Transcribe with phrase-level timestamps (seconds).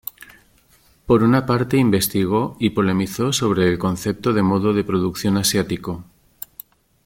[1.05, 6.03] Por una parte investigó y polemizó sobre el concepto de modo de producción asiático.